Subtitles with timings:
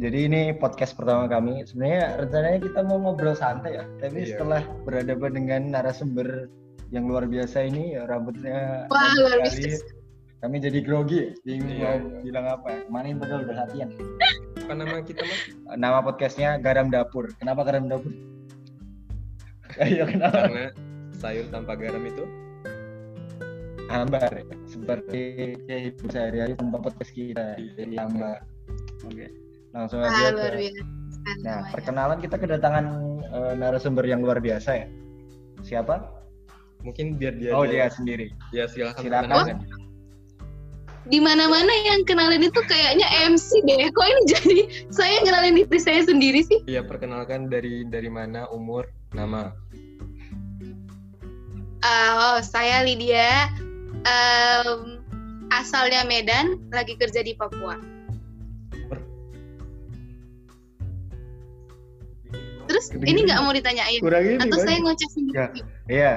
[0.00, 1.60] Jadi ini podcast pertama kami.
[1.68, 4.28] Sebenarnya rencananya kita mau ngobrol santai ya, tapi Iya.
[4.40, 6.48] setelah berhadapan dengan narasumber
[6.88, 9.84] yang luar biasa ini, ya, rambutnya Wah, luar biasa.
[10.40, 12.20] Kami jadi grogi, bingung Iya, mau iya.
[12.24, 12.68] bilang apa.
[12.88, 13.88] Kemarin padahal udah latihan.
[14.56, 15.40] Apa nama kita mas?
[15.76, 17.28] Nama podcastnya Garam Dapur.
[17.36, 18.12] Kenapa Garam Dapur?
[19.84, 20.48] Ayo kenapa?
[20.48, 20.66] Karena
[21.20, 22.24] sayur tanpa garam itu
[23.92, 24.42] Hambar, ya.
[24.64, 25.22] seperti
[25.68, 27.58] kehidupan sehari-hari tanpa podcast kita.
[27.76, 28.40] Jadi hambar.
[29.02, 29.26] Oke,
[29.70, 30.80] langsung aja luar ke biasa.
[30.82, 31.72] Nah, namanya.
[31.74, 32.84] perkenalan kita kedatangan
[33.22, 34.86] eh, narasumber yang luar biasa ya.
[35.60, 36.20] Siapa?
[36.80, 38.26] mungkin biar dia oh, dia, dia sendiri.
[38.56, 39.28] ya silakan Silakan.
[39.28, 39.58] perkenalkan.
[41.10, 43.88] Di mana-mana yang kenalin itu kayaknya MC deh.
[43.90, 44.58] Kok ini jadi
[44.92, 46.60] saya kenalin diri saya sendiri sih?
[46.70, 49.50] Iya perkenalkan dari dari mana umur nama
[51.80, 53.48] Ah, oh, saya Lydia.
[54.04, 55.00] Em,
[55.48, 57.80] asalnya Medan, lagi kerja di Papua.
[62.70, 63.98] Terus ini nggak mau ditanyain?
[63.98, 64.38] Kurang ini.
[64.38, 65.34] Atau saya ngoceh sendiri?
[65.34, 65.46] Ya.
[65.90, 66.12] Iya.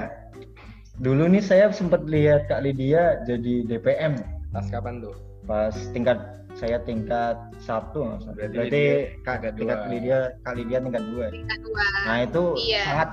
[1.01, 4.21] Dulu nih saya sempat lihat Kak Lydia jadi DPM
[4.53, 5.17] pas kapan tuh
[5.49, 6.21] pas tingkat
[6.53, 8.21] saya tingkat satu.
[8.37, 8.93] Berarti berarti Lydia
[9.25, 9.89] Kak tingkat tingkat dua.
[9.89, 11.25] Lydia Kak Lydia tingkat dua.
[11.33, 11.85] Tingkat dua.
[12.05, 12.83] Nah itu Iya.
[12.85, 13.09] sangat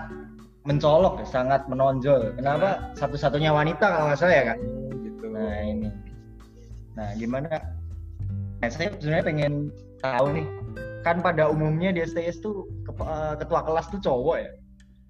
[0.69, 2.37] mencolok, ya, sangat menonjol.
[2.37, 2.93] Kenapa?
[2.93, 4.59] Satu-satunya wanita kalau nggak salah ya kak.
[4.61, 5.89] Oh, gitu Nah ini.
[7.01, 7.49] Nah gimana?
[8.61, 9.53] Nah, saya sebenarnya pengen
[10.05, 10.47] tahu nih.
[11.01, 14.51] Kan pada umumnya di STS tuh eh, ketua kelas tuh cowok ya.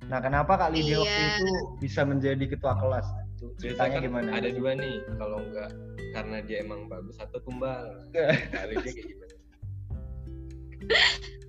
[0.06, 1.28] Nah kenapa Kak Lydia waktu Iya.
[1.38, 3.06] itu bisa menjadi ketua kelas?
[3.36, 4.28] Itu Biasanya ceritanya kan gimana?
[4.34, 5.70] ada dua nih kalau enggak
[6.10, 7.86] karena dia emang bagus atau tumbal
[8.54, 9.34] kali dia kayak gimana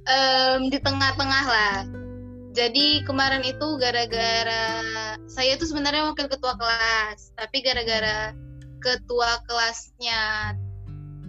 [0.05, 1.77] Em, di tengah-tengah lah.
[2.51, 4.63] Jadi kemarin itu gara-gara
[5.25, 8.35] saya tuh sebenarnya wakil ketua kelas, tapi gara-gara
[8.83, 10.51] ketua kelasnya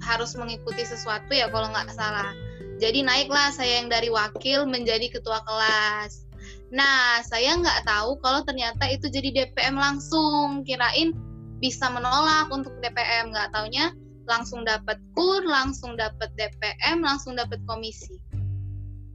[0.02, 2.34] harus mengikuti sesuatu ya kalau nggak salah.
[2.80, 6.24] Jadi naiklah saya yang dari wakil menjadi ketua kelas.
[6.72, 10.64] Nah, saya nggak tahu kalau ternyata itu jadi DPM langsung.
[10.64, 11.12] Kirain
[11.60, 13.92] bisa menolak untuk DPM, nggak taunya
[14.24, 18.18] langsung dapat kur, langsung dapat DPM, langsung dapat komisi.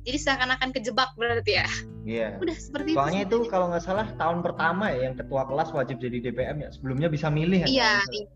[0.07, 1.67] Jadi seakan-akan kejebak berarti ya.
[2.07, 2.27] Iya.
[2.39, 3.43] Udah seperti Soalnya itu.
[3.43, 6.69] itu kalau nggak salah tahun pertama ya yang ketua kelas wajib jadi DPM ya.
[6.71, 7.67] Sebelumnya bisa milih ya.
[7.67, 8.27] Iya, salah.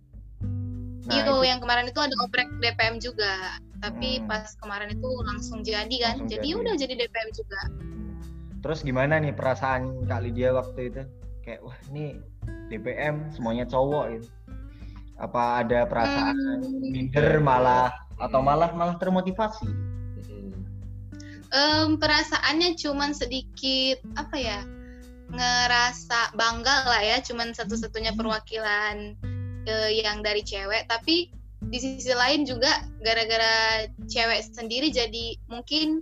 [1.02, 3.58] Nah, Iyo, itu- yang kemarin itu ada oprek DPM juga.
[3.81, 4.30] Tapi Hmm.
[4.30, 6.22] pas kemarin itu langsung jadi kan.
[6.22, 6.59] Langsung jadi jadi.
[6.62, 7.62] udah jadi DPM juga.
[8.62, 11.02] Terus gimana nih perasaan Kak Lydia waktu itu?
[11.42, 12.22] Kayak wah ini
[12.69, 14.28] DPM semuanya cowok gitu.
[15.18, 17.90] Apa ada perasaan Hmm, minder malah
[18.22, 19.66] atau malah malah termotivasi?
[21.52, 24.62] Em, perasaannya cuman sedikit apa ya?
[25.31, 29.16] ngerasa bangga lah ya, cuman satu-satunya perwakilan
[29.63, 31.31] eh, yang dari cewek, tapi
[31.70, 36.02] di sisi lain juga gara-gara cewek sendiri jadi mungkin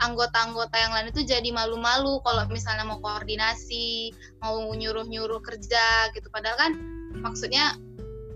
[0.00, 6.24] anggota-anggota yang lain itu jadi malu-malu kalau misalnya mau koordinasi, mau nyuruh-nyuruh kerja gitu.
[6.32, 6.72] Padahal kan
[7.20, 7.76] maksudnya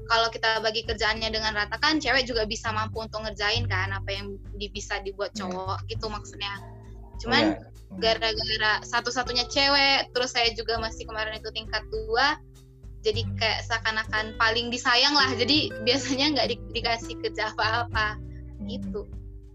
[0.04, 4.12] kalau kita bagi kerjaannya dengan rata kan cewek juga bisa mampu untuk ngerjain kan apa
[4.12, 6.60] yang di- bisa dibuat cowok gitu maksudnya.
[7.24, 7.96] Cuman Iya.
[7.96, 12.36] gara-gara satu-satunya cewek terus saya juga masih kemarin itu tingkat dua
[13.04, 18.16] jadi kayak seakan-akan paling disayang lah jadi biasanya nggak di- dikasih kerja apa-apa
[18.64, 19.04] gitu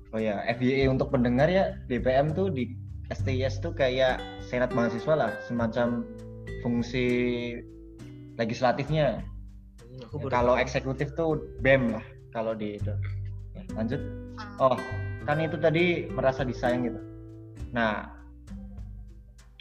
[0.09, 2.73] Oh ya, FYI untuk pendengar ya, DPM tuh di
[3.13, 6.01] STIS tuh kayak senat mahasiswa lah, semacam
[6.65, 7.05] fungsi
[8.41, 9.21] legislatifnya.
[9.77, 12.89] Hmm, baru Kalau eksekutif tuh BEM lah kalau di itu.
[13.53, 14.01] Ya, lanjut.
[14.57, 14.73] Oh,
[15.29, 16.99] kan itu tadi merasa disayang gitu.
[17.69, 18.09] Nah,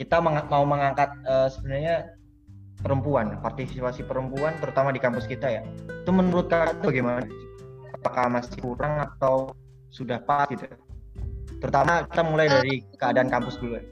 [0.00, 1.96] kita meng- mau mengangkat eh, sebenarnya
[2.80, 5.62] perempuan, partisipasi perempuan terutama di kampus kita ya.
[6.04, 7.26] Itu menurut kakak itu bagaimana?
[7.98, 9.52] Apakah masih kurang atau
[9.90, 10.66] sudah pas gitu?
[11.58, 13.78] Terutama kita mulai dari keadaan kampus dulu.
[13.78, 13.84] ya.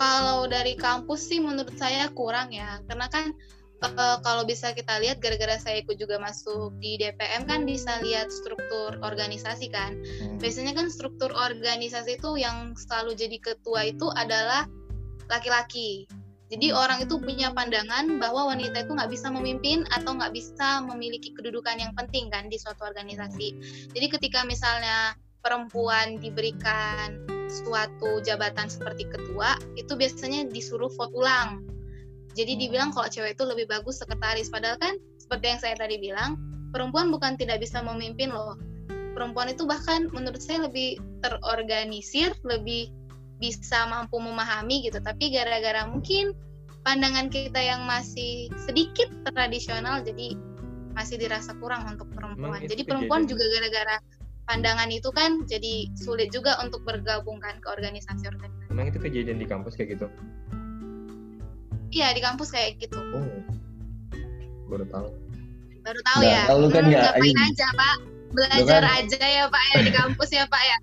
[0.00, 3.36] kalau dari kampus sih menurut saya kurang ya karena kan
[3.84, 8.32] eh, kalau bisa kita lihat gara-gara saya ikut juga masuk di DPM kan bisa lihat
[8.32, 10.40] struktur organisasi kan Hmm.
[10.40, 14.64] biasanya kan struktur organisasi itu yang selalu jadi ketua itu adalah
[15.28, 16.08] laki-laki.
[16.50, 21.30] Jadi orang itu punya pandangan bahwa wanita itu nggak bisa memimpin atau nggak bisa memiliki
[21.30, 23.54] kedudukan yang penting kan di suatu organisasi.
[23.94, 25.14] Jadi ketika misalnya
[25.46, 31.62] perempuan diberikan suatu jabatan seperti ketua, itu biasanya disuruh vote ulang.
[32.34, 34.50] Jadi dibilang kalau cewek itu lebih bagus sekretaris.
[34.50, 36.34] Padahal kan seperti yang saya tadi bilang,
[36.74, 38.58] perempuan bukan tidak bisa memimpin loh
[39.12, 42.88] perempuan itu bahkan menurut saya lebih terorganisir, lebih
[43.40, 45.00] bisa mampu memahami gitu.
[45.00, 46.36] Tapi gara-gara mungkin
[46.84, 50.36] pandangan kita yang masih sedikit tradisional, jadi
[50.92, 52.60] masih dirasa kurang untuk perempuan.
[52.62, 53.96] Jadi perempuan juga gara-gara
[54.44, 58.68] pandangan itu kan jadi sulit juga untuk bergabungkan ke organisasi-organisasi.
[58.68, 60.06] Emang itu kejadian di kampus kayak gitu?
[61.90, 62.98] Iya di kampus kayak gitu.
[62.98, 63.26] Oh,
[64.68, 65.08] baru tahu.
[65.80, 66.42] Baru tahu Nah, ya.
[66.46, 67.42] kalau kan Hmm, ngapain ini.
[67.50, 67.96] aja pak?
[68.30, 70.76] Belajar kan- aja ya pak ya di kampus ya pak ya.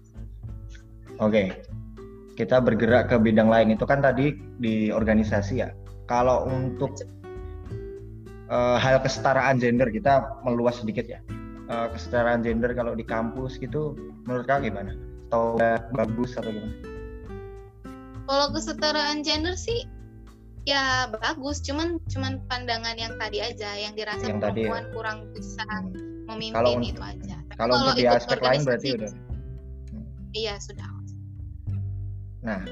[1.18, 1.42] Oke,
[2.38, 3.74] kita bergerak ke bidang lain.
[3.74, 5.74] Itu kan tadi di organisasi ya.
[6.06, 6.94] Kalau untuk
[8.48, 11.20] eh, hal kesetaraan gender kita meluas sedikit ya.
[11.68, 14.92] Eh, kesetaraan gender kalau di kampus gitu, menurut kalian gimana?
[15.28, 15.60] Atau
[15.92, 16.76] bagus atau gimana?
[18.28, 19.84] Kalau kesetaraan gender sih
[20.68, 24.72] ya bagus, cuman cuman pandangan yang tadi aja yang dirasa Yang tadi ya.
[24.72, 25.96] perempuan kurang bisa Hmm.
[26.28, 27.36] memimpin Kalau itu aja.
[27.40, 29.12] Tapi Kalau untuk di aspek lain berarti udah.
[30.36, 30.97] Iya sudah.
[32.48, 32.64] Nah,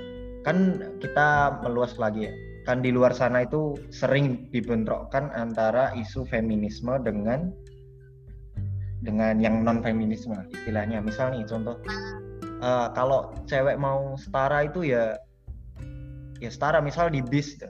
[0.48, 2.33] kan kita meluas lagi ya.
[2.63, 7.51] Kan di luar sana itu sering dibentrokkan antara isu feminisme dengan
[9.04, 11.04] dengan yang non feminisme istilahnya.
[11.04, 11.77] Misal nih contoh,
[12.63, 15.19] eh, kalau cewek mau setara itu ya
[16.39, 17.69] ya setara misal di bis gitu.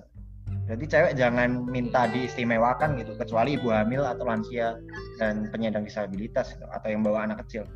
[0.66, 4.74] Jadi cewek jangan minta diistimewakan gitu, kecuali ibu hamil atau lansia
[5.22, 7.70] dan penyandang disabilitas gitu, atau yang bawa anak kecil.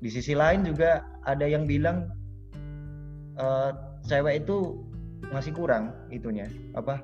[0.00, 2.08] Di sisi lain juga ada yang bilang
[3.36, 3.70] eh,
[4.04, 4.56] cewek itu
[5.28, 7.00] masih kurang itunya apa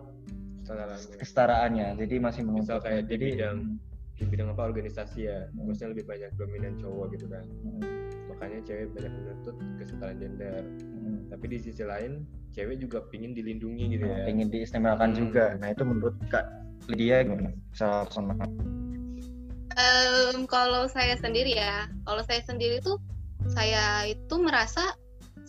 [0.60, 1.00] Kesetaraan.
[1.18, 3.66] kesetaraannya jadi masih menuntut Misal kayak di jadi bidang-
[4.14, 7.40] Di bidang apa organisasi ya, maksudnya lebih banyak dominan cowok gitu kan.
[7.40, 7.80] hmm,
[8.28, 10.60] Makanya cewek banyak menuntut kesetaraan gender.
[10.60, 14.28] hmm, Tapi di sisi lain, cewek juga pingin dilindungi gitu ya.
[14.28, 15.18] pengen diistimewakan Hmm.
[15.18, 16.44] juga nah itu menurut kak
[16.86, 18.36] Lydia gimana Misal sama
[19.72, 22.98] Em, kalau saya sendiri ya, kalau saya sendiri tuh
[23.48, 24.92] saya itu merasa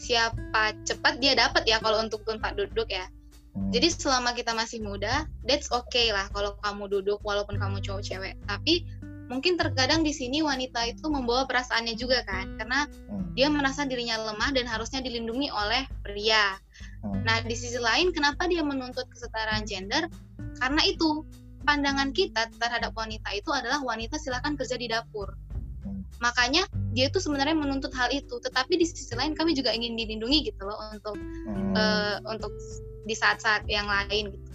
[0.02, 3.06] siapa cepat dia dapat ya kalau untuk tempat duduk ya.
[3.54, 8.02] Hmm, Jadi selama kita masih muda, that's okay lah kalau kamu duduk walaupun kamu cowok
[8.02, 8.34] cewek.
[8.50, 8.88] Tapi
[9.30, 14.18] mungkin terkadang di sini wanita itu membawa perasaannya juga kan, karena hmm, dia merasa dirinya
[14.32, 16.58] lemah dan harusnya dilindungi oleh pria.
[17.06, 20.08] hmm, Nah, di sisi lain kenapa dia menuntut kesetaraan gender?
[20.58, 21.28] Karena itu
[21.68, 25.36] pandangan kita terhadap wanita itu adalah wanita silakan kerja di dapur.
[25.86, 26.02] Hmm.
[26.24, 30.52] Makanya dia itu sebenarnya menuntut hal itu, tetapi di sisi lain kami juga ingin dilindungi
[30.52, 31.74] gitu loh untuk hmm.
[31.76, 32.52] eh, untuk
[33.08, 34.48] di saat-saat yang lain gitu.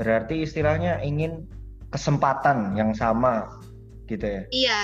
[0.00, 1.44] berarti istilahnya ingin
[1.92, 3.60] kesempatan yang sama
[4.08, 4.82] gitu ya Iya.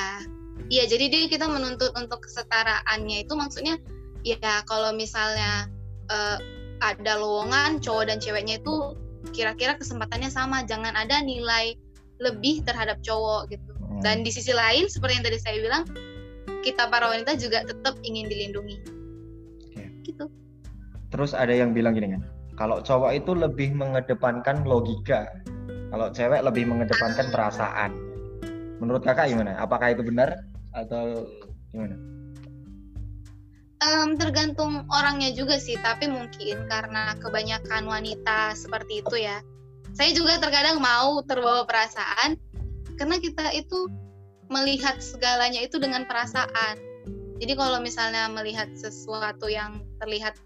[0.66, 3.76] Iya, jadi dia kita menuntut untuk kesetaraannya itu maksudnya
[4.24, 5.68] ya kalau misalnya
[6.10, 6.38] eh,
[6.80, 8.96] ada lowongan cowok dan ceweknya itu
[9.32, 11.76] kira-kira kesempatannya sama, jangan ada nilai
[12.20, 13.72] lebih terhadap cowok gitu.
[13.76, 14.00] Hmm.
[14.04, 15.82] Dan di sisi lain seperti yang tadi saya bilang,
[16.66, 18.76] kita para wanita juga tetap ingin dilindungi.
[19.70, 19.84] Oke.
[20.02, 20.26] Gitu.
[21.14, 22.26] Terus ada yang bilang gini kan,
[22.58, 25.30] kalau cowok itu lebih mengedepankan logika,
[25.94, 27.94] kalau cewek lebih mengedepankan perasaan.
[28.82, 29.54] Menurut kakak gimana?
[29.62, 30.34] Apakah itu benar
[30.74, 31.30] atau
[31.70, 31.94] gimana?
[33.86, 39.38] Em, tergantung orangnya juga sih, tapi mungkin karena kebanyakan wanita seperti itu ya.
[39.94, 42.36] Saya juga terkadang mau terbawa perasaan
[42.98, 43.88] karena kita itu
[44.48, 46.78] melihat segalanya itu dengan perasaan.
[47.36, 50.38] Jadi kalau misalnya melihat sesuatu yang terlihat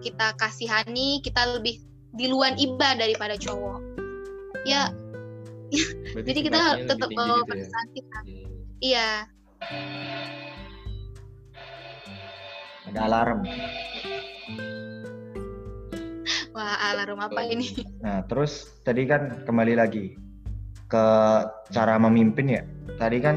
[0.00, 1.82] kita kasihani, kita lebih
[2.14, 3.82] diluan iba daripada cowok.
[4.66, 4.90] Ya,
[6.14, 7.48] Berarti jadi kita tetap bawa gitu ya.
[7.50, 8.18] perasaan kita.
[8.22, 8.46] Hmm.
[8.78, 9.10] Iya.
[12.86, 13.40] Ada alarm.
[16.54, 17.68] Wah, alarm apa ini?
[18.00, 20.25] Nah, terus tadi kan kembali lagi
[20.86, 21.06] ke
[21.70, 22.62] cara memimpin ya.
[22.96, 23.36] Tadi kan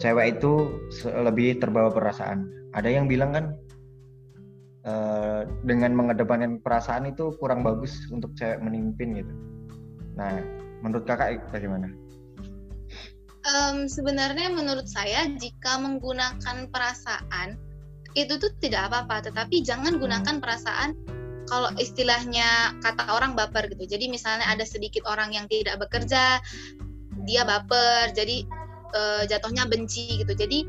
[0.00, 2.48] cewek itu lebih terbawa perasaan.
[2.72, 3.44] Ada yang bilang kan
[4.86, 9.32] eh, dengan mengedepankan perasaan itu kurang bagus untuk cewek memimpin gitu.
[10.14, 10.40] Nah,
[10.80, 11.90] menurut kakak bagaimana?
[13.40, 17.56] Em, sebenarnya menurut saya jika menggunakan perasaan
[18.12, 20.92] itu tuh tidak apa-apa, tetapi jangan gunakan perasaan
[21.50, 23.84] kalau istilahnya kata orang baper gitu.
[23.90, 26.38] Jadi misalnya ada sedikit orang yang tidak bekerja,
[27.26, 28.46] dia baper, jadi
[28.94, 30.32] eh, jatuhnya benci gitu.
[30.32, 30.64] Jadi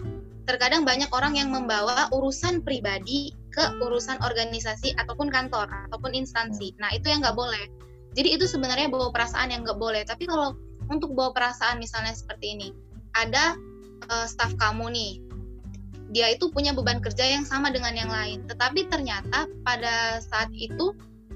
[0.50, 6.74] terkadang banyak orang yang membawa urusan pribadi ke urusan organisasi ataupun kantor ataupun instansi.
[6.82, 7.70] Nah itu yang nggak boleh.
[8.18, 10.02] Jadi itu sebenarnya bawa perasaan yang nggak boleh.
[10.04, 10.58] Tapi kalau
[10.90, 12.70] untuk bawa perasaan misalnya seperti ini
[13.14, 13.56] ada
[14.10, 15.12] eh, staf kamu nih
[16.12, 18.44] dia itu punya beban kerja yang sama dengan yang lain.
[18.46, 20.92] Tetapi ternyata pada saat itu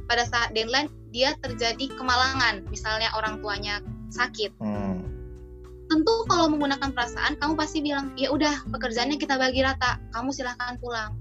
[0.06, 3.80] pada saat deadline dia terjadi kemalangan misalnya orang tuanya
[4.12, 4.52] sakit.
[4.60, 5.08] Hmm,
[5.88, 10.76] tentu kalau menggunakan perasaan kamu pasti bilang ya udah pekerjaannya kita bagi rata kamu silahkan
[10.78, 11.16] pulang.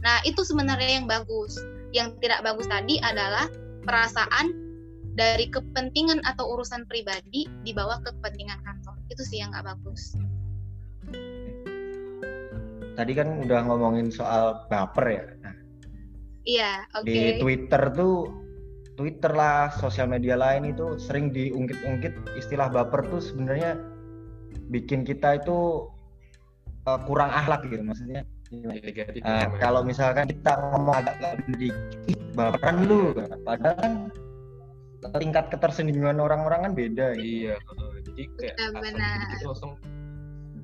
[0.00, 1.60] Nah itu sebenarnya yang bagus.
[1.94, 3.46] Yang tidak bagus tadi adalah
[3.86, 4.50] perasaan
[5.14, 8.98] dari kepentingan atau urusan pribadi dibawa ke kepentingan kantor.
[9.12, 10.18] Itu sih yang nggak bagus
[12.94, 15.24] tadi kan udah ngomongin soal baper ya.
[15.42, 15.54] Nah,
[16.44, 17.08] Iya, oke.
[17.08, 18.28] di Twitter tuh
[18.94, 23.74] Twitter lah, sosial media lain itu sering diungkit-ungkit istilah baper tuh sebenarnya
[24.70, 25.90] bikin kita itu
[26.86, 28.22] uh, kurang akhlak gitu maksudnya.
[28.54, 29.58] negatif Uh, namanya.
[29.58, 33.10] kalau misalkan kita ngomong agak lebih dikit, baperan lu,
[33.42, 33.92] padahal kan
[35.18, 37.06] tingkat ketersinggungan orang-orang kan beda.
[37.18, 37.50] Gitu.
[37.50, 37.56] iya
[38.04, 39.72] jadi kayak Benar, dikit langsung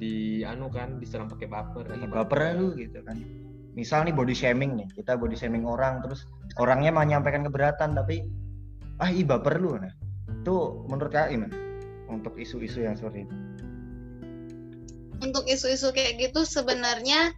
[0.01, 3.21] di anu kan diserang pakai baper kata baperan lu gitu kan.
[3.77, 6.25] Misal nih body shaming nih, kita body shaming orang terus
[6.57, 8.25] orangnya menyampaikan keberatan tapi
[8.97, 9.93] ah ih baper lu nah.
[10.41, 11.53] Itu menurut kak gimana?
[12.09, 13.37] Untuk isu-isu yang seperti itu.
[15.21, 17.37] Untuk isu-isu kayak gitu sebenarnya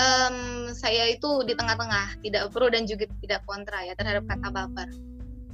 [0.00, 0.36] em,
[0.72, 4.88] saya itu di tengah-tengah, tidak pro dan juga tidak kontra ya terhadap kata baper.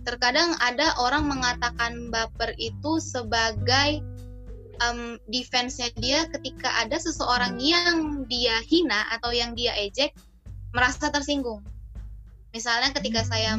[0.07, 3.99] Terkadang ada orang mengatakan baper itu sebagai
[4.83, 10.13] em, defense-nya dia ketika ada seseorang yang dia hina atau yang dia ejek
[10.77, 11.65] merasa tersinggung.
[12.53, 13.57] Misalnya ketika saya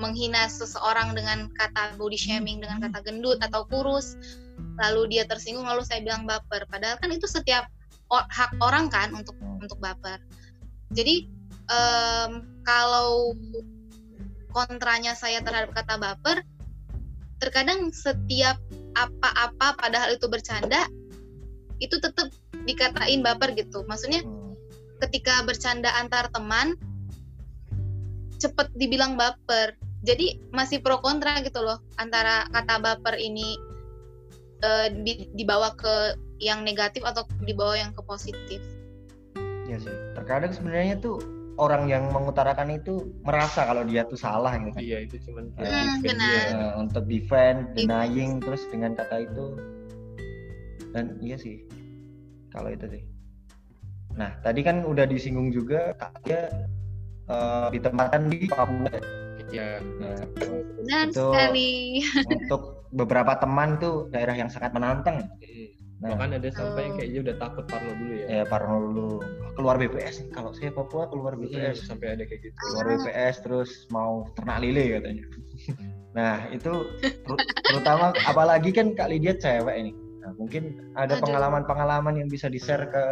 [0.00, 4.16] menghina seseorang dengan kata body shaming, dengan kata gendut atau kurus,
[4.80, 6.64] lalu dia tersinggung lalu saya bilang baper.
[6.72, 7.68] Padahal kan itu setiap
[8.10, 10.18] hak orang kan untuk untuk baper.
[10.90, 11.30] Jadi
[11.70, 12.30] em,
[12.66, 13.36] kalau
[14.50, 16.42] kontranya saya terhadap kata baper,
[17.40, 18.60] terkadang setiap
[18.94, 20.86] apa-apa padahal itu bercanda
[21.80, 22.28] itu tetap
[22.68, 23.82] dikatain baper gitu.
[23.88, 24.52] Maksudnya Hmm.
[25.00, 26.76] ketika bercanda antar teman
[28.36, 33.56] cepet dibilang baper jadi masih pro kontra gitu loh antara kata baper ini
[35.04, 38.60] di- dibawa ke yang negatif atau dibawa yang ke positif
[39.70, 39.96] Iya sih.
[40.18, 41.22] Terkadang sebenarnya tuh
[41.60, 44.80] orang yang mengutarakan itu merasa kalau dia tuh salah gitu kan.
[44.80, 46.24] iya itu cuman Hmm, kayak defend benar.
[46.24, 46.42] dia.
[46.48, 49.44] Eh, untuk defend, denying terus dengan kata itu
[50.90, 51.60] dan iya sih
[52.48, 53.02] kalau itu sih.
[54.16, 55.92] Nah tadi kan udah disinggung juga
[56.24, 56.48] dia
[57.28, 58.90] eh, ditempatkan di Papua.
[59.50, 59.82] Iya.
[59.98, 60.18] Nah,
[60.78, 61.70] benar Itu- sekali
[62.26, 65.26] untuk beberapa teman tuh daerah yang sangat menantang.
[65.38, 65.69] Hmm.
[66.00, 66.96] Nah, Bahkan ada sampai yang Oh.
[66.96, 68.26] kayaknya udah takut Parno dulu ya.
[68.26, 69.06] ya Parno dulu
[69.52, 70.30] keluar BPS nih.
[70.32, 71.84] Kalau saya Papua keluar Hmm, BPS.
[71.84, 72.56] sampai ada kayak gitu.
[72.58, 75.24] keluar BPS terus mau ternak lele katanya.
[76.10, 79.92] Nah itu ter- terutama apalagi kan Kak Lydia cewek ini.
[80.18, 83.04] Nah, mungkin ada pengalaman-pengalaman yang bisa di-share ke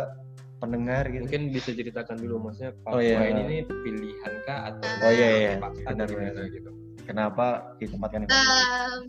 [0.59, 1.23] pendengar gitu.
[1.23, 3.23] Mungkin bisa ceritakan dulu maksudnya Papua Oh, iya.
[3.29, 5.53] ini nih pilihan kah atau Oh, iya, iya.
[5.85, 6.47] Benar, benar.
[6.51, 6.71] gitu.
[7.05, 7.47] Kenapa
[7.79, 8.43] ditempatkan di Papua?
[8.43, 9.01] Em,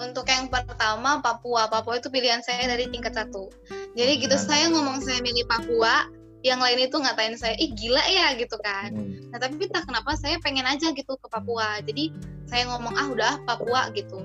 [0.00, 3.52] untuk yang pertama Papua Papua itu pilihan saya dari tingkat satu
[3.92, 4.48] jadi gitu Mantap.
[4.48, 6.08] saya ngomong saya milih Papua
[6.42, 9.22] yang lain itu ngatain saya ih gila ya gitu kan Hmm.
[9.32, 11.80] Nah tapi entah kenapa saya pengen aja gitu ke Papua.
[11.80, 12.12] Jadi
[12.44, 14.20] saya ngomong ah udah Papua gitu.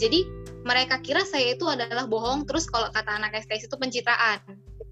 [0.00, 0.24] Jadi
[0.64, 2.48] mereka kira saya itu adalah bohong.
[2.48, 4.40] Terus kalau kata anak STS itu pencitraan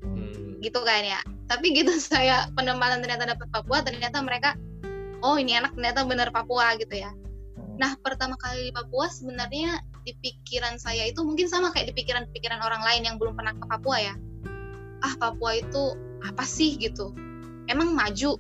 [0.05, 0.61] Hmm.
[0.61, 1.21] gitu kan ya.
[1.49, 3.81] Tapi gitu saya penempatan ternyata dapat Papua.
[3.81, 4.53] Ternyata mereka
[5.25, 7.09] oh ini anak ternyata bener Papua gitu ya.
[7.09, 7.81] Hmm.
[7.81, 12.61] Nah pertama kali di Papua sebenarnya di pikiran saya itu mungkin sama kayak di pikiran-pikiran
[12.61, 14.15] orang lain yang belum pernah ke Papua ya.
[15.01, 17.17] Ah Papua itu apa sih gitu?
[17.69, 18.37] Emang maju?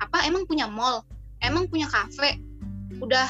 [0.00, 1.04] Apa emang punya mall?
[1.40, 2.40] Emang punya kafe?
[3.00, 3.28] Udah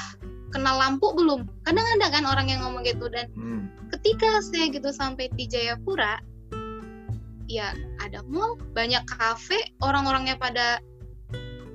[0.51, 1.47] kenal lampu belum?
[1.63, 3.71] Kadang ada kan orang yang ngomong gitu dan Hmm.
[3.95, 6.19] ketika saya gitu sampai di Jayapura
[7.51, 10.79] ya ada mall banyak kafe orang-orangnya pada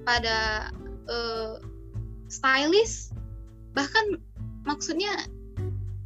[0.07, 0.71] pada
[1.11, 1.59] eh,
[2.31, 3.11] stylish
[3.75, 4.23] bahkan
[4.63, 5.11] maksudnya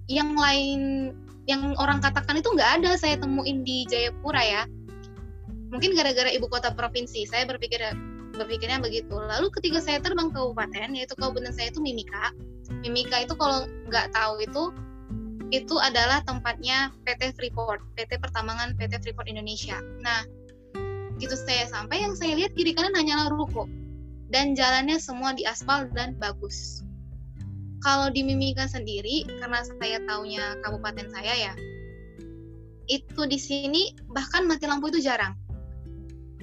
[0.09, 1.13] yang lain
[1.45, 4.63] yang orang katakan itu nggak ada saya temuin di Jayapura ya
[5.69, 7.81] mungkin gara-gara ibu kota provinsi saya berpikir
[8.33, 12.33] berpikirnya begitu lalu ketika saya terbang ke kabupaten yaitu kabupaten saya itu Mimika
[12.81, 14.63] Mimika itu kalau nggak tahu itu
[15.49, 19.81] itu adalah tempatnya PT Freeport, PT Pertambangan PT Freeport Indonesia.
[20.01, 20.21] Nah,
[21.17, 23.65] gitu saya sampai yang saya lihat kiri kanan hanyalah ruko
[24.29, 26.85] dan jalannya semua diaspal dan bagus.
[27.79, 31.53] Kalau di Mimika sendiri, karena saya taunya kabupaten saya ya,
[32.89, 35.37] itu di sini bahkan mati lampu itu jarang.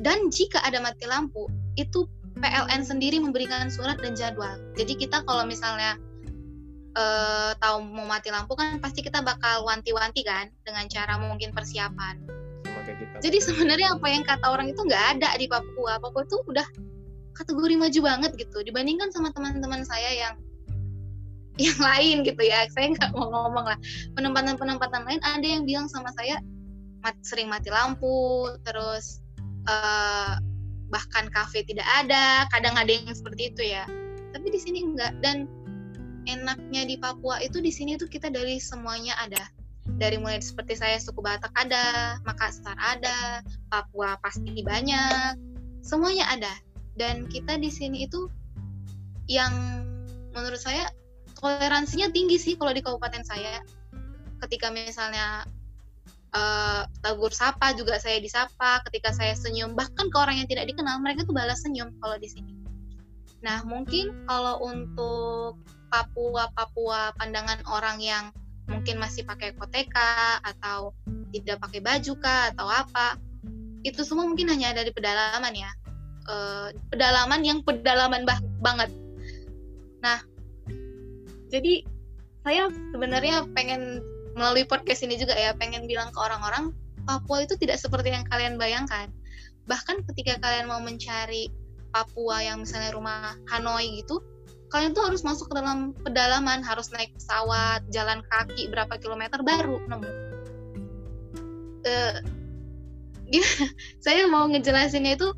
[0.01, 4.57] Dan jika ada mati lampu, itu PLN sendiri memberikan surat dan jadwal.
[4.77, 5.97] Jadi kita kalau misalnya
[6.97, 12.17] eh, tahu mau mati lampu kan pasti kita bakal wanti-wanti kan dengan cara mungkin persiapan.
[12.87, 13.19] Kita.
[13.19, 15.99] Jadi sebenarnya apa yang kata orang itu nggak ada di Papua.
[15.99, 16.63] Papua itu udah
[17.35, 20.35] kategori maju banget gitu dibandingkan sama teman-teman saya yang
[21.57, 22.69] yang lain gitu ya.
[22.73, 23.79] Saya nggak mau ngomong lah.
[24.15, 26.41] Penempatan-penempatan lain ada yang bilang sama saya
[27.05, 29.21] mat- sering mati lampu, terus
[29.69, 30.35] eh,
[30.93, 32.45] bahkan kafe tidak ada.
[32.53, 33.85] Kadang ada yang seperti itu ya.
[34.37, 35.49] Tapi di sini enggak dan
[36.27, 39.47] enaknya di Papua itu di sini tuh kita dari semuanya ada
[39.95, 45.39] dari mulai seperti saya suku Batak ada, Makassar ada, Papua pasti banyak,
[45.87, 46.51] semuanya ada.
[46.99, 48.27] Dan kita di sini itu
[49.31, 49.53] yang
[50.35, 50.91] menurut saya
[51.47, 53.63] toleransinya tinggi sih kalau di kabupaten saya.
[54.43, 55.47] Ketika misalnya
[56.35, 60.99] uh, tegur sapa juga saya disapa, ketika saya senyum bahkan ke orang yang tidak dikenal
[60.99, 62.53] mereka tuh balas senyum kalau di sini.
[63.47, 68.35] Nah mungkin kalau untuk Papua Papua pandangan orang yang
[68.67, 70.91] mungkin masih pakai koteka atau
[71.31, 73.15] tidak pakai baju kah atau apa
[73.87, 75.71] itu semua mungkin hanya dari pedalaman ya
[76.27, 76.37] e,
[76.91, 78.91] pedalaman yang pedalaman bah banget
[80.03, 80.19] nah
[81.53, 81.87] jadi
[82.47, 84.03] saya sebenarnya pengen
[84.39, 86.71] melalui podcast ini juga ya pengen bilang ke orang-orang
[87.07, 89.07] Papua itu tidak seperti yang kalian bayangkan.
[89.71, 91.47] Bahkan ketika kalian mau mencari
[91.95, 94.19] Papua yang misalnya rumah Hanoi gitu
[94.71, 99.79] kalian tuh harus masuk ke dalam pedalaman harus naik pesawat jalan kaki berapa kilometer baru
[99.87, 100.11] nemu.
[101.87, 102.19] Uh,
[104.05, 105.31] saya mau ngejelasinnya itu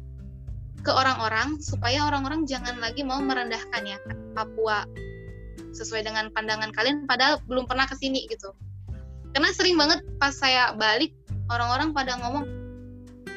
[0.80, 3.98] ke orang-orang supaya orang-orang jangan lagi mau merendahkan ya
[4.32, 4.88] Papua
[5.72, 8.52] sesuai dengan pandangan kalian padahal belum pernah ke sini gitu.
[9.36, 11.12] Karena sering banget pas saya balik
[11.52, 12.44] orang-orang pada ngomong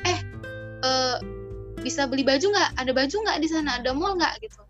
[0.08, 0.20] eh
[0.84, 1.18] uh,
[1.82, 2.70] bisa beli baju nggak?
[2.80, 3.82] Ada baju nggak di sana?
[3.82, 4.40] Ada mall nggak?
[4.40, 4.62] Gitu.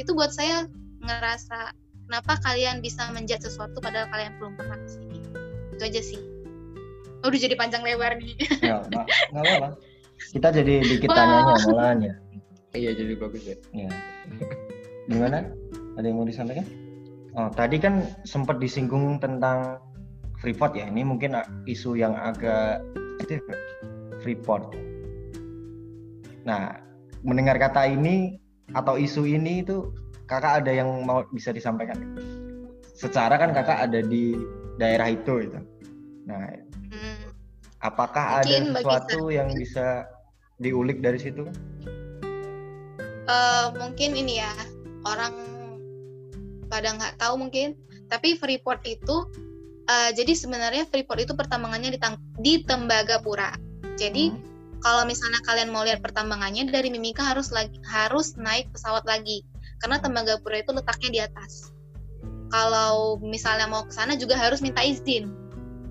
[0.00, 0.66] Itu buat saya
[1.04, 1.76] ngerasa
[2.08, 5.18] kenapa kalian bisa menjat sesuatu padahal kalian belum pernah ke sini
[5.74, 6.20] itu aja sih.
[7.24, 8.36] Udah jadi panjang lebar nih.
[8.62, 9.68] Ya nggak apa-apa.
[10.30, 12.14] Kita jadi dikit tanyanya malahnya
[12.74, 13.56] iya jadi bagus ya.
[13.70, 13.90] Ya
[15.06, 15.46] gimana?
[15.94, 16.66] Ada yang mau disampaikan
[17.34, 19.78] oh tadi kan sempat disinggung tentang
[20.42, 20.90] Freeport ya.
[20.90, 22.84] Ini mungkin isu yang agak
[24.20, 24.74] Freeport.
[26.44, 26.78] Nah
[27.24, 28.36] mendengar kata ini
[28.76, 29.88] atau isu ini itu
[30.28, 32.16] kakak ada yang mau bisa disampaikan?
[32.94, 34.36] Secara kan kakak ada di
[34.78, 35.60] daerah itu itu
[36.24, 36.40] nah
[36.90, 37.24] hmm.
[37.84, 40.08] apakah mungkin ada sesuatu yang bisa
[40.56, 41.44] diulik dari situ?
[43.24, 44.52] Uh, mungkin ini ya
[45.04, 45.53] orang
[46.66, 49.28] pada nggak tahu mungkin tapi Freeport itu
[49.88, 52.00] uh, jadi sebenarnya Freeport itu pertambangannya di,
[52.40, 53.56] di Tembagapura
[53.96, 59.08] jadi hmm kalau misalnya kalian mau lihat pertambangannya dari Mimika harus lagi harus naik pesawat
[59.08, 59.40] lagi
[59.80, 61.72] karena Tembagapura itu letaknya di atas.
[62.52, 65.32] Kalau misalnya mau ke sana juga harus minta izin.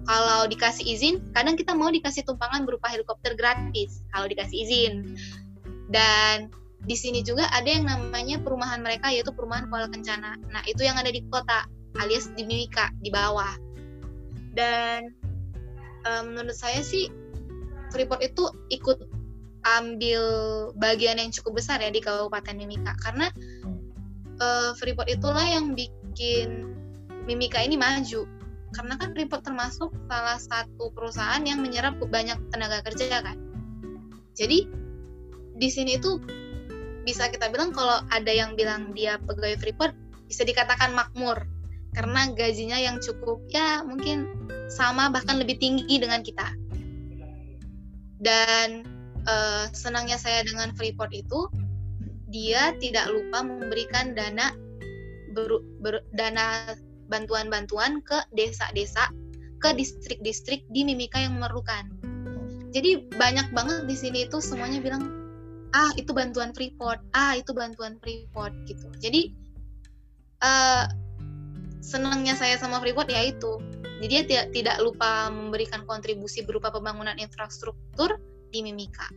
[0.06, 4.94] Kalau dikasih izin, kadang kita mau dikasih tumpangan berupa helikopter gratis kalau dikasih izin.
[5.90, 10.36] Dan di sini juga ada yang namanya perumahan mereka yaitu perumahan Kuala Kencana.
[10.52, 11.63] Nah, itu yang ada di kota
[12.00, 13.56] alias di Mimika di bawah.
[14.54, 15.15] Dan
[16.06, 17.08] um, menurut saya sih
[17.93, 19.06] Freeport itu ikut
[19.63, 20.24] ambil
[20.76, 23.32] bagian yang cukup besar ya di Kabupaten Mimika karena
[24.43, 26.76] uh, Freeport itulah yang bikin
[27.24, 28.28] Mimika ini maju
[28.76, 33.39] karena kan Freeport termasuk salah satu perusahaan yang menyerap banyak tenaga kerja kan
[34.36, 34.67] jadi
[35.56, 36.19] di sini itu
[37.04, 39.94] bisa kita bilang kalau ada yang bilang dia pegawai Freeport
[40.28, 41.44] bisa dikatakan makmur
[41.94, 44.26] karena gajinya yang cukup ya mungkin
[44.72, 46.48] sama bahkan lebih tinggi dengan kita
[48.24, 48.88] dan
[49.28, 51.52] uh, senangnya saya dengan Freeport itu
[52.34, 54.56] dia tidak lupa memberikan dana
[55.38, 56.74] ber, ber, dana
[57.12, 59.12] bantuan-bantuan ke desa-desa
[59.62, 61.88] ke distrik-distrik di Mimika yang memerlukan.
[62.74, 65.23] Jadi banyak banget di sini itu semuanya bilang
[65.74, 68.88] ah itu bantuan Freeport, ah itu bantuan Freeport gitu.
[69.02, 69.34] Jadi
[70.46, 70.86] uh,
[71.84, 73.60] senangnya saya sama Freeport ya itu
[74.04, 78.20] jadi dia tidak tidak lupa memberikan kontribusi berupa pembangunan infrastruktur
[78.52, 79.08] di Mimika.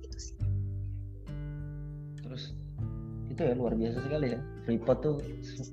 [0.00, 0.36] Itu sih.
[2.24, 2.56] Terus
[3.28, 4.40] itu ya luar biasa sekali ya.
[4.64, 5.16] Freeport tuh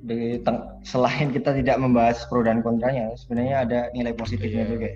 [0.03, 0.39] di
[0.83, 4.71] selain kita tidak membahas pro dan kontranya, sebenarnya ada nilai positifnya yeah.
[4.71, 4.89] juga.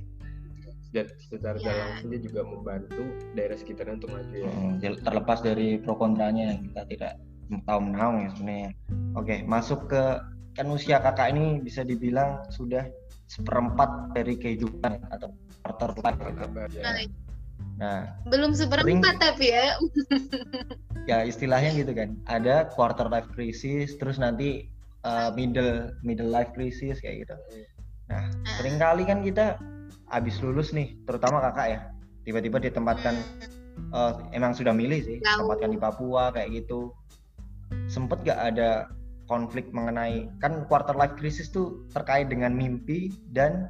[0.90, 1.94] Dan secara yeah.
[1.94, 3.04] langsung dia juga membantu
[3.38, 4.50] daerah sekitarnya untuk maju ya.
[4.50, 7.14] Hmm, terlepas dari pro kontranya yang kita tidak
[7.70, 8.72] tahu menau ya sebenarnya.
[9.14, 10.04] Oke, masuk ke
[10.58, 12.90] kan usia kakak ini bisa dibilang sudah
[13.30, 15.30] seperempat dari kehidupan atau
[15.62, 16.46] quarter life gitu.
[17.80, 19.78] Nah, belum seperempat tapi ya.
[21.10, 22.18] ya istilahnya gitu kan.
[22.28, 24.68] Ada quarter life crisis, terus nanti
[25.08, 27.36] uh, middle middle life crisis kayak gitu.
[28.10, 29.56] Nah, nah, sering kali kan kita
[30.10, 31.80] habis lulus nih, terutama kakak ya,
[32.26, 33.16] tiba-tiba ditempatkan
[33.94, 36.94] uh, emang sudah milih sih, ditempatkan di Papua kayak gitu.
[37.86, 38.90] Sempet gak ada
[39.30, 43.70] konflik mengenai kan quarter life crisis tuh terkait dengan mimpi dan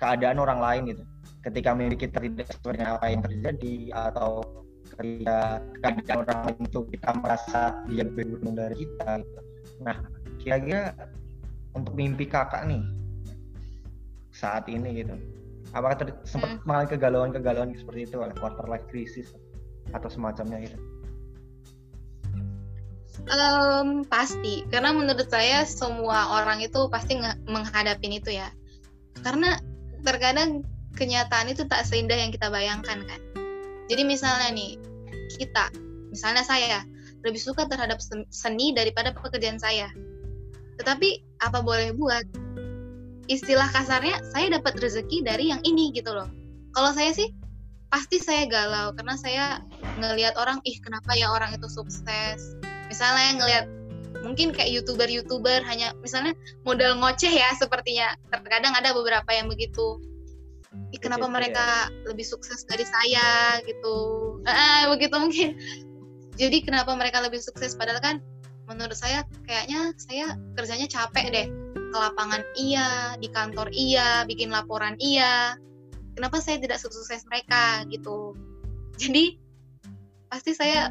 [0.00, 1.04] keadaan orang lain gitu.
[1.44, 4.40] Ketika mimpi kita tidak sesuai dengan apa yang terjadi atau
[4.96, 7.60] ketika keadaan orang lain itu kita merasa
[7.92, 9.08] dia lebih beruntung dari kita.
[9.20, 9.40] Gitu.
[9.84, 9.96] Nah,
[10.40, 10.96] kira-kira
[11.76, 12.80] untuk mimpi kakak nih
[14.32, 15.14] saat ini gitu
[15.74, 16.62] apakah ter- sempat hmm.
[16.64, 19.34] mengalami kegalauan-kegalauan seperti itu oleh quarter life crisis
[19.92, 20.78] atau semacamnya gitu
[23.24, 27.16] Um, pasti, karena menurut saya semua orang itu pasti
[27.48, 28.52] menghadapi itu ya.
[29.24, 29.56] Karena
[30.04, 30.60] terkadang
[30.92, 33.20] kenyataan itu tak seindah yang kita bayangkan kan.
[33.88, 34.76] Jadi misalnya nih,
[35.40, 35.72] kita,
[36.12, 36.84] misalnya saya,
[37.24, 37.96] lebih suka terhadap
[38.28, 39.88] seni daripada pekerjaan saya.
[40.76, 42.43] Tetapi apa boleh buat?
[43.24, 46.28] Istilah kasarnya, saya dapat rezeki dari yang ini gitu loh.
[46.76, 47.32] Kalau saya sih,
[47.88, 49.44] pasti saya galau karena saya
[49.96, 52.58] ngelihat orang, ih kenapa ya orang itu sukses,
[52.90, 53.66] misalnya ngelihat
[54.20, 56.36] mungkin kayak youtuber-youtuber hanya misalnya
[56.68, 58.12] modal ngoceh ya sepertinya.
[58.28, 60.00] Terkadang ada beberapa yang begitu.
[60.90, 62.10] Ih, kenapa gitu, mereka ya.
[62.10, 63.62] lebih sukses dari saya?
[63.62, 63.96] Gitu.
[64.44, 65.48] Ah, begitu mungkin.
[66.34, 67.78] Jadi kenapa mereka lebih sukses?
[67.78, 68.16] Padahal kan
[68.66, 71.46] menurut saya kayaknya saya kerjanya capek deh
[71.94, 75.54] ke lapangan iya di kantor iya bikin laporan iya.
[76.18, 78.34] Kenapa saya tidak sukses mereka gitu.
[78.98, 79.38] Jadi
[80.26, 80.90] pasti saya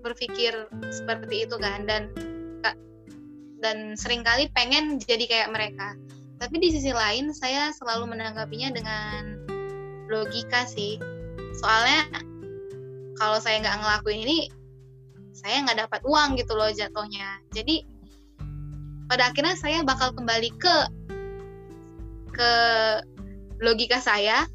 [0.00, 0.56] berpikir
[0.88, 2.08] seperti itu kan dan
[3.60, 5.92] dan sering kali pengen jadi kayak mereka.
[6.40, 9.44] Tapi di sisi lain saya selalu menanggapinya dengan
[10.08, 10.96] logika sih.
[11.60, 12.08] Soalnya
[13.20, 14.38] kalau saya nggak ngelakuin ini
[15.36, 17.44] saya nggak dapat uang gitu loh jatuhnya.
[17.52, 17.84] Jadi
[19.10, 20.76] pada akhirnya saya bakal kembali ke
[22.30, 22.52] ke
[23.58, 24.46] logika saya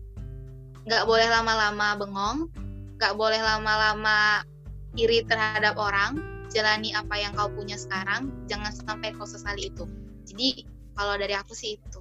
[0.87, 2.47] nggak boleh lama-lama bengong
[2.95, 4.47] nggak boleh lama-lama
[4.95, 6.19] iri terhadap orang,
[6.51, 9.83] jalani apa yang kau punya sekarang, jangan sampai kau sesali itu.
[10.25, 10.63] Jadi
[10.95, 11.99] kalau dari aku sih itu.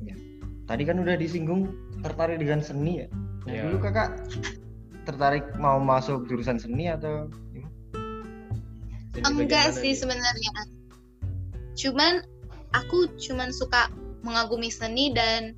[0.00, 0.16] Ya.
[0.64, 1.68] Tadi kan udah disinggung
[2.00, 3.08] tertarik dengan seni ya.
[3.44, 3.62] Nah, ya.
[3.68, 4.08] Dulu kakak
[5.04, 7.28] tertarik mau masuk jurusan seni atau?
[9.20, 10.52] Enggak sih sebenarnya.
[11.76, 12.24] Cuman
[12.72, 13.88] aku cuman suka
[14.22, 15.56] mengagumi seni dan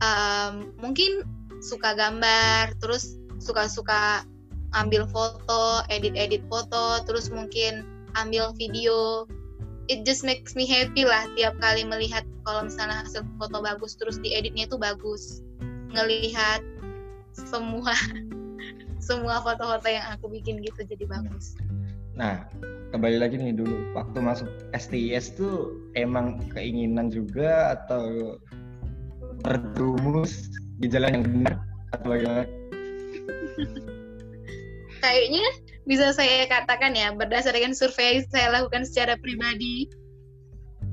[0.00, 1.26] um, mungkin
[1.60, 4.24] suka gambar, terus suka-suka
[4.72, 7.84] ambil foto, edit-edit foto, terus mungkin
[8.16, 9.26] ambil video.
[9.90, 14.22] It just makes me happy lah tiap kali melihat kalau misalnya hasil foto bagus terus
[14.22, 15.42] dieditnya itu bagus.
[15.90, 16.62] Ngelihat
[17.34, 17.90] semua
[19.06, 21.58] semua foto-foto yang aku bikin gitu jadi bagus.
[22.18, 22.46] Nah,
[22.90, 28.36] kembali lagi nih dulu waktu masuk STIS tuh emang keinginan juga atau
[29.46, 30.50] terjumus
[30.82, 31.54] di jalan yang benar
[31.94, 32.44] atau bagaimana?
[35.00, 35.44] kayaknya
[35.88, 39.88] bisa saya katakan ya berdasarkan survei saya lakukan secara pribadi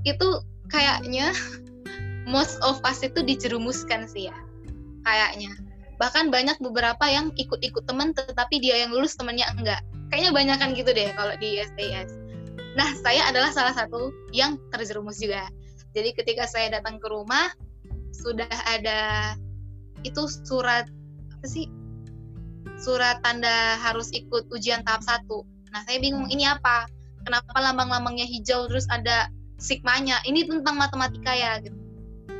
[0.07, 0.27] itu
[0.71, 1.35] kayaknya
[2.33, 4.37] most of us itu dijerumuskan sih ya
[5.03, 5.51] kayaknya
[5.99, 10.69] bahkan banyak beberapa yang ikut-ikut teman tetapi dia yang lulus temannya enggak kayaknya banyak kan
[10.73, 12.15] gitu deh kalau di STS
[12.77, 15.49] nah saya adalah salah satu yang terjerumus juga
[15.97, 17.49] jadi ketika saya datang ke rumah
[18.13, 19.33] sudah ada
[20.05, 20.85] itu surat
[21.37, 21.69] apa sih
[22.77, 25.43] surat tanda harus ikut ujian tahap satu.
[25.73, 26.85] Nah, saya bingung ini apa?
[27.25, 29.27] Kenapa lambang-lambangnya hijau terus ada
[29.59, 30.21] sigmanya?
[30.23, 31.75] Ini tentang matematika ya gitu.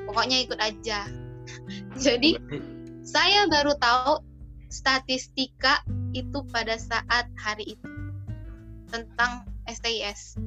[0.08, 1.10] Pokoknya ikut aja.
[2.06, 2.40] Jadi
[3.04, 4.24] saya baru tahu
[4.72, 5.84] statistika
[6.24, 7.90] itu pada saat hari itu
[8.90, 10.40] tentang STIS.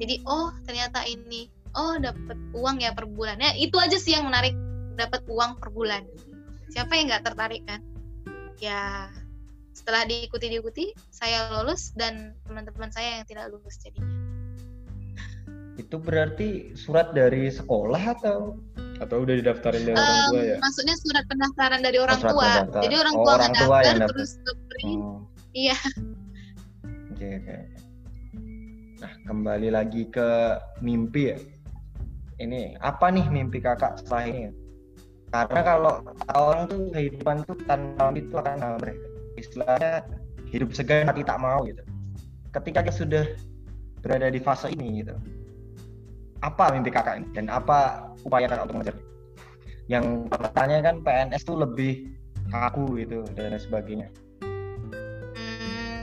[0.00, 3.38] Jadi oh ternyata ini oh dapat uang ya per bulan.
[3.38, 4.56] Ya itu aja sih yang menarik
[4.96, 6.02] dapat uang per bulan.
[6.72, 7.80] Siapa yang nggak tertarik kan?
[8.60, 9.12] ya
[9.76, 14.08] setelah diikuti diikuti saya lulus dan teman-teman saya yang tidak lulus jadinya
[15.76, 18.56] itu berarti surat dari sekolah atau
[19.00, 20.56] atau udah didaftarin dari um, orang tua ya?
[20.60, 22.48] Maksudnya surat pendaftaran dari orang oh, tua.
[22.48, 22.80] pendaftar.
[22.84, 24.30] jadi orang oh, tua orang tua yang terus
[24.86, 25.18] oh.
[25.52, 25.78] iya.
[27.12, 27.48] Oke okay, oke.
[27.48, 27.60] Okay.
[29.00, 30.28] nah kembali lagi ke
[30.80, 31.38] mimpi ya.
[32.36, 34.52] Ini apa nih mimpi kakak setelah ini?
[35.32, 35.94] Karena kalau
[36.32, 38.92] orang tuh kehidupan tuh tanpa itu akan hambar
[39.36, 40.04] istilahnya
[40.48, 41.82] hidup segan mati tak mau gitu.
[42.52, 43.24] Ketika kita sudah
[44.00, 45.16] berada di fase ini gitu.
[46.44, 47.28] Apa mimpi kakak ini?
[47.34, 48.96] Dan apa upaya kakak untuk mengejar.
[49.86, 52.10] Yang pertanyaan kan PNS tuh lebih
[52.50, 54.10] kaku gitu dan sebagainya.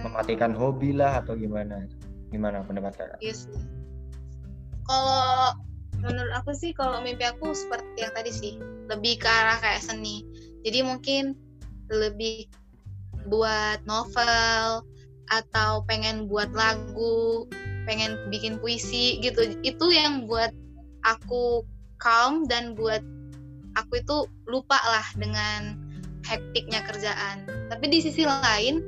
[0.07, 1.83] Mematikan hobi lah atau gimana?
[2.31, 3.19] Gimana pendapat kakak?
[3.19, 3.51] Yes.
[4.88, 5.59] Kalau
[5.99, 8.53] menurut aku sih kalau mimpi aku seperti yang tadi sih
[8.88, 10.23] lebih ke arah kayak seni.
[10.63, 11.36] Jadi mungkin
[11.91, 12.47] lebih
[13.27, 14.83] buat novel
[15.31, 17.47] atau pengen buat lagu
[17.88, 19.55] pengen bikin puisi gitu.
[19.63, 20.51] Itu yang buat
[21.03, 21.63] aku
[22.04, 23.00] calm dan buat
[23.80, 25.80] aku itu lupa lah dengan
[26.28, 27.48] hektiknya kerjaan.
[27.72, 28.84] Tapi di sisi lain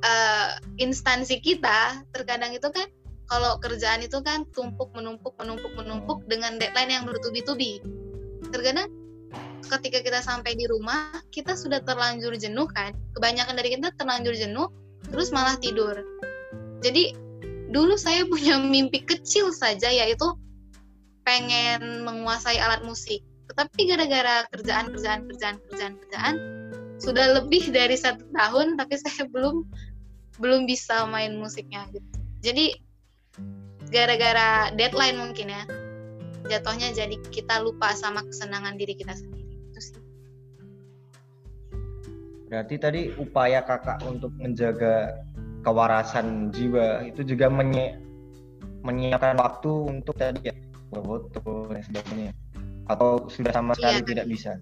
[0.00, 2.88] uh, instansi kita terkadang itu kan
[3.28, 7.80] kalau kerjaan itu kan tumpuk menumpuk menumpuk menumpuk dengan deadline yang bertubi-tubi.
[8.52, 8.88] Terkadang
[9.64, 12.92] ketika kita sampai di rumah kita sudah terlanjur jenuh kan?
[13.16, 14.68] Kebanyakan dari kita terlanjur jenuh
[15.08, 16.04] terus malah tidur.
[16.84, 17.16] Jadi
[17.72, 20.28] dulu saya punya mimpi kecil saja yaitu
[21.24, 23.24] pengen menguasai alat musik.
[23.50, 26.34] Tetapi gara-gara kerjaan kerjaan kerjaan kerjaan kerjaan
[27.00, 29.66] sudah lebih dari satu tahun tapi saya belum
[30.38, 32.08] belum bisa main musiknya gitu.
[32.44, 32.76] Jadi
[33.88, 35.62] gara-gara deadline mungkin ya
[36.48, 39.52] jatuhnya jadi kita lupa sama kesenangan diri kita sendiri.
[39.72, 39.96] Itu sih.
[42.52, 45.24] Berarti tadi upaya kakak untuk menjaga
[45.64, 47.96] kewarasan jiwa itu juga menye
[48.84, 50.54] menyiapkan waktu untuk tadi ya
[51.02, 52.32] foto dan sebagainya.
[52.86, 54.52] Atau sudah sama iya, sekali iya, tidak bisa?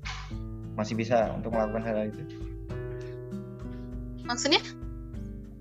[0.79, 2.23] Masih bisa untuk melakukan hal, -hal itu?
[4.23, 4.63] Maksudnya?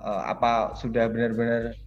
[0.01, 1.77] Uh, apa sudah benar-benar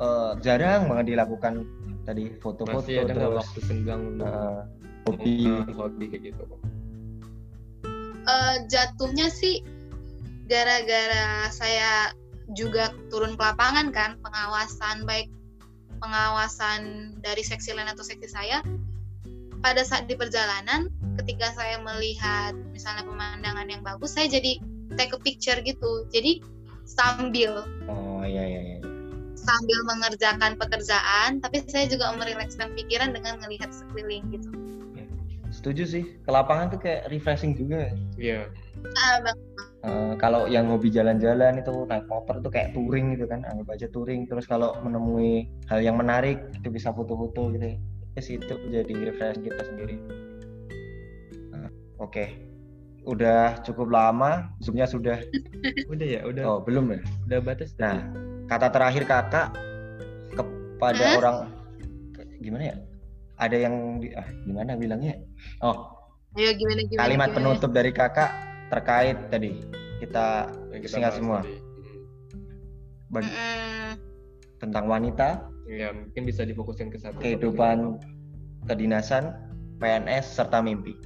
[0.00, 1.64] uh, jarang banget dilakukan
[2.04, 2.32] tadi?
[2.40, 4.68] Foto-foto masih ada terus waktu senggang uh,
[5.08, 6.44] hobi hobi kayak gitu?
[8.22, 9.66] Uh, jatuhnya sih
[10.46, 12.14] gara-gara saya
[12.52, 15.32] juga turun ke lapangan kan pengawasan baik
[16.02, 18.58] pengawasan dari seksi lain atau seksi saya
[19.62, 20.90] pada saat di perjalanan
[21.22, 24.58] ketika saya melihat misalnya pemandangan yang bagus saya jadi
[24.98, 26.04] take a picture gitu.
[26.10, 26.42] Jadi
[26.82, 27.62] sambil.
[27.86, 28.78] Oh iya iya, iya.
[29.38, 34.50] Sambil mengerjakan pekerjaan tapi saya juga merilekskan pikiran dengan melihat sekeliling gitu
[35.62, 36.04] setuju sih.
[36.26, 37.94] Ke lapangan tuh kayak refreshing juga.
[38.18, 38.50] Iya.
[38.98, 39.38] Ah, bang.
[39.82, 43.86] Uh, kalau yang hobi jalan-jalan itu naik motor tuh kayak touring gitu kan anggap aja
[43.94, 44.26] touring.
[44.26, 47.78] Terus kalau menemui hal yang menarik itu bisa foto-foto gitu.
[48.18, 49.96] Ya itu jadi refresh kita sendiri.
[51.54, 51.70] Nah,
[52.02, 52.10] oke.
[52.10, 52.28] Okay.
[53.02, 55.18] udah cukup lama zoomnya sudah.
[55.90, 56.42] Udah ya udah.
[56.46, 57.00] Oh belum ya?
[57.26, 57.98] Udah batas nah
[58.46, 59.48] kata terakhir kakak
[60.36, 61.18] kepada eh?
[61.18, 61.36] orang
[62.42, 62.76] gimana ya
[63.42, 65.18] ada yang ah, gimana bilangnya?
[65.58, 66.02] Oh
[66.32, 67.36] Ayo, gimana, gimana, kalimat gimana?
[67.36, 68.30] penutup dari kakak
[68.72, 69.52] terkait tadi.
[70.00, 71.44] Kita, kita singkat semua.
[73.12, 73.92] Bag mm.
[74.56, 75.44] tentang wanita.
[75.68, 77.20] Ya mungkin bisa difokusin ke satu.
[77.20, 78.00] Kehidupan
[78.64, 79.36] kedinasan
[79.76, 80.96] PNS serta mimpi.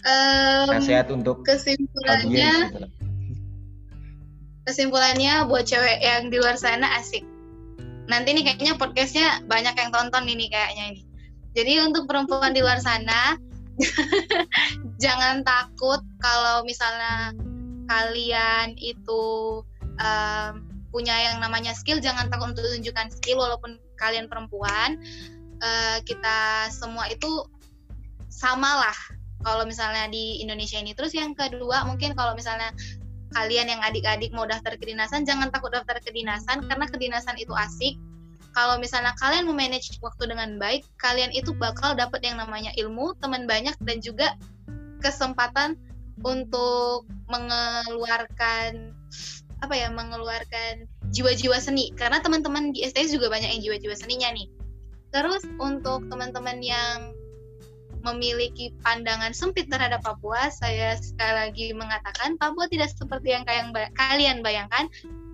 [0.00, 2.72] Um, nasihat untuk kesimpulannya audiens,
[4.64, 7.20] kesimpulannya buat cewek yang di luar sana asik
[8.10, 11.02] nanti nih kayaknya podcastnya banyak yang tonton ini kayaknya ini.
[11.54, 13.38] Jadi untuk perempuan di luar sana
[15.04, 17.34] jangan takut kalau misalnya
[17.86, 19.22] kalian itu
[19.98, 20.52] um,
[20.90, 24.98] punya yang namanya skill jangan takut untuk tunjukkan skill walaupun kalian perempuan.
[25.60, 27.44] Uh, kita semua itu
[28.32, 28.96] samalah
[29.44, 30.96] kalau misalnya di Indonesia ini.
[30.96, 32.72] Terus yang kedua mungkin kalau misalnya
[33.34, 37.94] kalian yang adik-adik mau daftar kedinasan jangan takut daftar kedinasan karena kedinasan itu asik.
[38.50, 43.46] Kalau misalnya kalian memanage waktu dengan baik kalian itu bakal dapat yang namanya ilmu teman
[43.46, 44.34] banyak dan juga
[44.98, 45.78] kesempatan
[46.26, 48.92] untuk mengeluarkan
[49.60, 51.94] apa ya mengeluarkan jiwa-jiwa seni.
[51.94, 54.50] Karena teman-teman di STS juga banyak yang jiwa-jiwa seninya nih.
[55.14, 57.14] Terus untuk teman-teman yang
[58.02, 63.44] memiliki pandangan sempit terhadap Papua, saya sekali lagi mengatakan Papua tidak seperti yang
[63.96, 64.88] kalian bayangkan.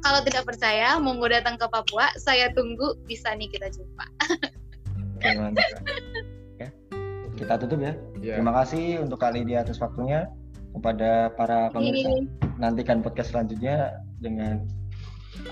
[0.05, 2.11] Kalau tidak percaya, monggo datang ke Papua.
[2.21, 4.07] Saya tunggu bisa nih kita jumpa.
[5.19, 5.71] Oke, mantap.
[6.61, 6.69] Ya.
[7.37, 7.93] Kita tutup ya.
[8.21, 8.39] ya.
[8.39, 10.31] Terima kasih untuk kali di atas waktunya
[10.77, 12.29] kepada para pemirsa.
[12.61, 14.65] Nantikan podcast selanjutnya dengan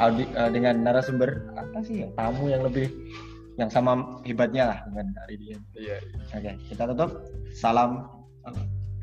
[0.01, 2.89] audi, uh, dengan narasumber apa sih tamu yang lebih
[3.55, 5.57] yang sama hebatnya lah dengan hari dia.
[5.79, 5.97] Iya.
[6.35, 7.11] Oke, okay, kita tutup.
[7.55, 8.11] Salam.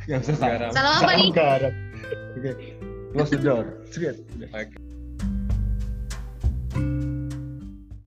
[0.09, 1.29] Yang Salam, Salam apa nih?
[1.29, 1.69] Oke.
[2.41, 2.53] Okay.
[3.11, 3.63] Close the door.
[3.91, 4.11] Oke.
[4.49, 4.65] Okay.